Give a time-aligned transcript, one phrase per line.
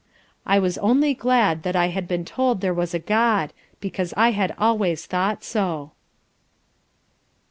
[0.47, 4.31] I was only glad that I had been told there was a God because I
[4.31, 5.91] had always thought so.